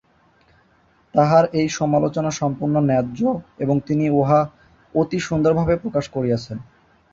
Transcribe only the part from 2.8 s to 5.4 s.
ন্যায্য এবং তিনি উহা অতি